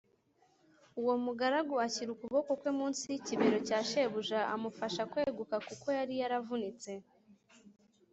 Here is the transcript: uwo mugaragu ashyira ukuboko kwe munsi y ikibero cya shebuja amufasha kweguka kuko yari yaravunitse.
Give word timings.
uwo 0.99 1.13
mugaragu 1.25 1.73
ashyira 1.85 2.09
ukuboko 2.15 2.51
kwe 2.59 2.71
munsi 2.77 3.03
y 3.11 3.15
ikibero 3.19 3.57
cya 3.67 3.79
shebuja 3.89 4.39
amufasha 4.55 5.01
kweguka 5.11 5.55
kuko 5.67 5.87
yari 5.97 6.13
yaravunitse. 6.21 6.91